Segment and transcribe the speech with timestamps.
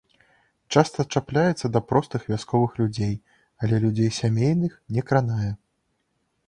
[0.75, 3.15] Часта чапляецца да простых вясковых людзей,
[3.67, 5.51] але людзей сямейных не кранае.